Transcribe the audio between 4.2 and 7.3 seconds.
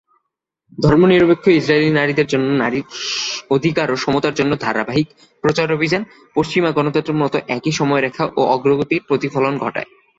জন্য ধারাবাহিক প্রচারাভিযান পশ্চিমা গণতন্ত্রের